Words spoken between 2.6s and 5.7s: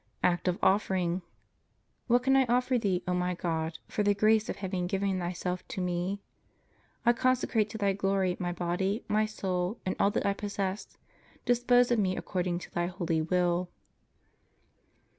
Thee, O my God, for the grace of having given Thyself